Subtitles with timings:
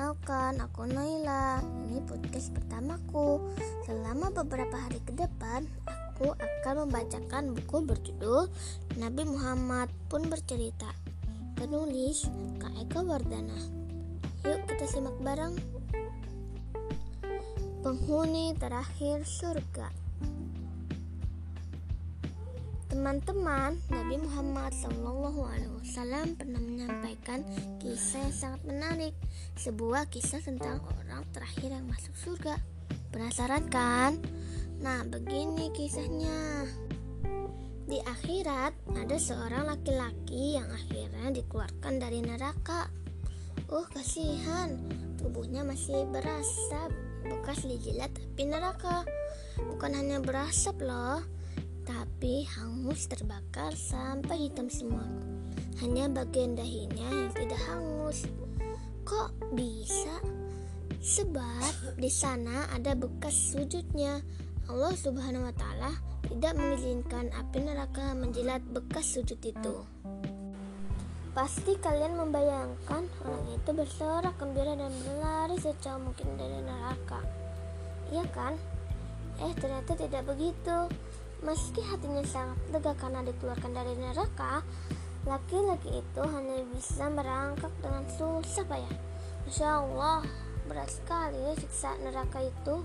[0.00, 1.60] Perkenalkan, aku Naila.
[1.60, 3.52] Ini podcast pertamaku.
[3.84, 8.48] Selama beberapa hari ke depan, aku akan membacakan buku berjudul
[8.96, 10.88] Nabi Muhammad pun bercerita.
[11.52, 12.24] Penulis
[12.56, 13.60] Kak Eka Wardana.
[14.48, 15.52] Yuk kita simak bareng.
[17.84, 19.99] Penghuni terakhir surga.
[22.90, 27.38] Teman-teman, Nabi Muhammad SAW pernah menyampaikan
[27.78, 29.14] kisah yang sangat menarik,
[29.54, 32.58] sebuah kisah tentang orang terakhir yang masuk surga.
[33.14, 34.18] Penasaran kan?
[34.82, 36.66] Nah, begini kisahnya.
[37.86, 42.90] Di akhirat ada seorang laki-laki yang akhirnya dikeluarkan dari neraka.
[43.70, 44.74] Uh, kasihan,
[45.14, 46.90] tubuhnya masih berasap,
[47.22, 49.06] bekas dijilat api neraka.
[49.62, 51.22] Bukan hanya berasap loh,
[51.90, 55.02] tapi hangus terbakar sampai hitam semua.
[55.82, 58.30] Hanya bagian dahinya yang tidak hangus.
[59.02, 60.22] Kok bisa?
[61.02, 64.22] Sebab di sana ada bekas sujudnya.
[64.70, 65.90] Allah Subhanahu wa taala
[66.30, 69.82] tidak mengizinkan api neraka menjilat bekas sujud itu.
[71.34, 77.18] Pasti kalian membayangkan orang itu bersorak gembira dan berlari sejauh mungkin dari neraka.
[78.14, 78.54] Iya kan?
[79.42, 80.86] Eh ternyata tidak begitu.
[81.40, 84.60] Meski hatinya sangat lega karena dikeluarkan dari neraka,
[85.24, 88.96] laki-laki itu hanya bisa merangkak dengan susah payah.
[89.48, 90.20] Masya Allah,
[90.68, 92.84] berat sekali siksa neraka itu.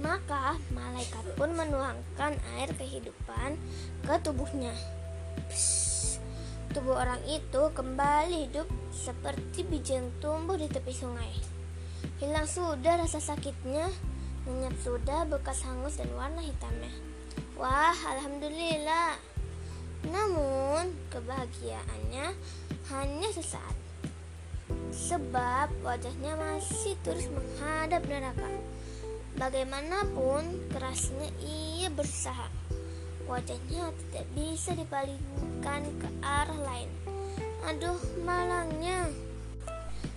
[0.00, 3.60] Maka malaikat pun menuangkan air kehidupan
[4.00, 4.72] ke tubuhnya.
[5.52, 6.24] Psh,
[6.72, 8.64] tubuh orang itu kembali hidup
[8.96, 11.36] seperti biji yang tumbuh di tepi sungai.
[12.16, 13.92] Hilang sudah rasa sakitnya,
[14.48, 17.09] lenyap sudah bekas hangus dan warna hitamnya.
[17.60, 19.20] Wah, alhamdulillah.
[20.08, 22.32] Namun, kebahagiaannya
[22.88, 23.76] hanya sesaat.
[24.88, 28.48] Sebab wajahnya masih terus menghadap neraka.
[29.36, 32.48] Bagaimanapun kerasnya ia berusaha.
[33.28, 36.88] Wajahnya tidak bisa dipalingkan ke arah lain.
[37.68, 39.12] Aduh, malangnya.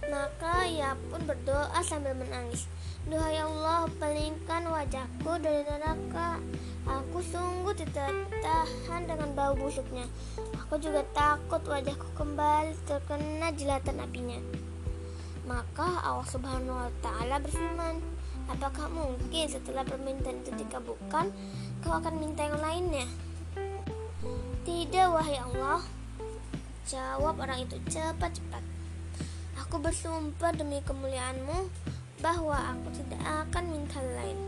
[0.07, 2.71] Maka ia pun berdoa sambil menangis.
[3.03, 6.39] Duhai Allah, palingkan wajahku dari neraka.
[6.87, 10.07] Aku sungguh tidak tahan dengan bau busuknya.
[10.55, 14.39] Aku juga takut wajahku kembali terkena jilatan apinya.
[15.43, 17.99] Maka Allah Subhanahu wa taala berfirman,
[18.47, 21.27] "Apakah mungkin setelah permintaan itu dikabulkan,
[21.83, 23.07] kau akan minta yang lainnya?"
[24.63, 25.83] "Tidak, wahai Allah."
[26.87, 28.63] Jawab orang itu cepat-cepat.
[29.59, 31.67] Aku bersumpah demi kemuliaanmu
[32.23, 34.39] bahwa aku tidak akan minta lain.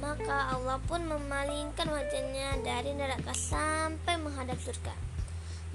[0.00, 4.96] Maka Allah pun memalingkan wajahnya dari neraka sampai menghadap surga.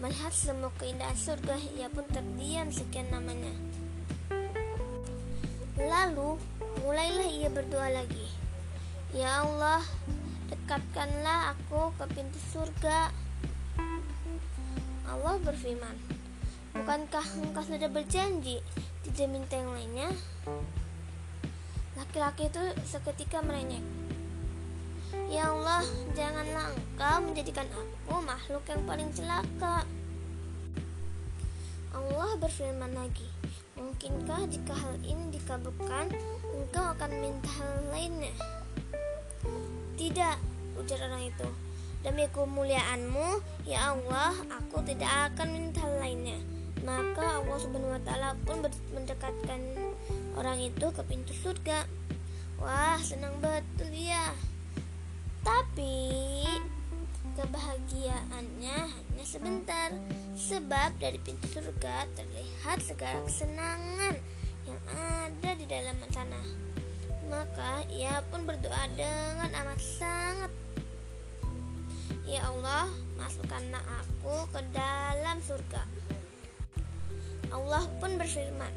[0.01, 3.53] Melihat semua keindahan surga, ia pun terdiam sekian namanya.
[5.77, 6.41] Lalu,
[6.81, 8.27] mulailah ia berdoa lagi.
[9.13, 9.85] Ya Allah,
[10.49, 13.13] dekatkanlah aku ke pintu surga.
[15.05, 15.93] Allah berfirman,
[16.73, 18.57] Bukankah engkau sudah berjanji
[19.05, 20.09] tidak minta yang lainnya?
[21.93, 23.85] Laki-laki itu seketika merengek.
[25.29, 25.85] Ya Allah,
[26.17, 29.85] janganlah engkau menjadikan aku makhluk yang paling celaka.
[31.93, 33.29] Allah berfirman lagi,
[33.77, 36.09] mungkinkah jika hal ini dikabulkan,
[36.53, 38.33] engkau akan minta hal lainnya?
[39.93, 40.37] Tidak,
[40.81, 41.49] ujar orang itu.
[42.01, 43.27] Demi kemuliaanmu,
[43.69, 46.52] ya Allah, aku tidak akan minta hal lainnya.
[46.83, 48.59] Maka Allah Subhanahu wa taala pun
[48.91, 49.59] mendekatkan
[50.35, 51.87] orang itu ke pintu surga.
[52.59, 54.35] Wah, senang betul ya.
[55.43, 56.43] Tapi
[57.39, 59.95] kebahagiaannya hanya sebentar
[60.35, 64.15] sebab dari pintu surga terlihat segala kesenangan
[64.67, 66.43] yang ada di dalam sana.
[67.31, 70.51] Maka ia pun berdoa dengan amat sangat
[72.23, 72.87] Ya Allah,
[73.19, 75.83] masukkanlah aku ke dalam surga.
[77.53, 78.73] Allah pun berfirman,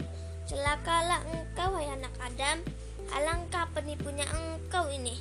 [0.47, 2.63] Celakalah engkau, wahai anak Adam,
[3.11, 5.19] alangkah penipunya engkau ini.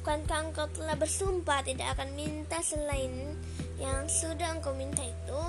[0.00, 3.36] Bukankah engkau telah bersumpah tidak akan minta selain
[3.76, 5.42] yang sudah engkau minta itu?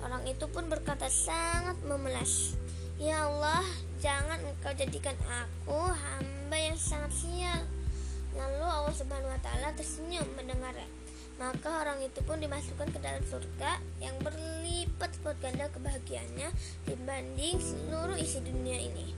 [0.00, 2.56] Orang itu pun berkata sangat memelas,
[2.96, 3.66] Ya Allah,
[4.00, 7.60] jangan engkau jadikan aku hamba yang sangat sial.
[8.32, 10.99] Lalu Allah Subhanahu wa taala tersenyum mendengarnya.
[11.40, 16.52] Maka orang itu pun dimasukkan ke dalam surga yang berlipat-lipat ganda kebahagiaannya
[16.84, 19.16] dibanding seluruh isi dunia ini.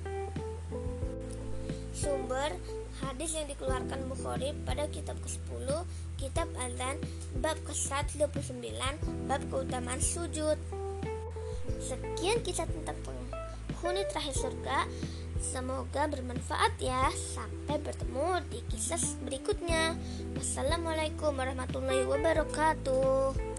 [1.91, 2.55] Sumber
[3.03, 5.67] hadis yang dikeluarkan Bukhari pada kitab ke-10,
[6.15, 7.03] kitab Adzan,
[7.43, 8.71] bab ke-129,
[9.27, 10.55] bab keutamaan sujud.
[11.83, 14.87] Sekian kisah tentang penghuni terakhir surga.
[15.43, 17.11] Semoga bermanfaat ya.
[17.11, 19.99] Sampai bertemu di kisah berikutnya.
[20.39, 23.52] Wassalamualaikum warahmatullahi wabarakatuh.